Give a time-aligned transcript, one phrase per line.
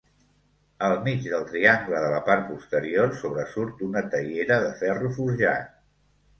[0.87, 5.75] Al mig del triangle de la part posterior sobresurt una teiera de ferro forjat.